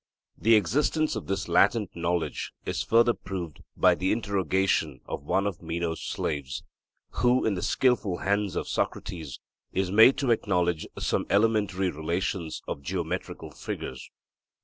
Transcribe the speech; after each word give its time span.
The 0.35 0.55
existence 0.55 1.15
of 1.15 1.27
this 1.27 1.47
latent 1.47 1.95
knowledge 1.95 2.53
is 2.65 2.81
further 2.81 3.13
proved 3.13 3.61
by 3.77 3.93
the 3.93 4.11
interrogation 4.11 4.99
of 5.05 5.21
one 5.25 5.45
of 5.45 5.61
Meno's 5.61 6.01
slaves, 6.01 6.63
who, 7.11 7.45
in 7.45 7.53
the 7.53 7.61
skilful 7.61 8.17
hands 8.17 8.55
of 8.55 8.67
Socrates, 8.67 9.39
is 9.73 9.91
made 9.91 10.17
to 10.17 10.31
acknowledge 10.31 10.87
some 10.97 11.27
elementary 11.29 11.91
relations 11.91 12.63
of 12.67 12.81
geometrical 12.81 13.51
figures. 13.51 14.09